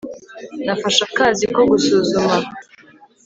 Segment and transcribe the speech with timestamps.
[0.65, 2.37] nafashe akazi ko gusuzuma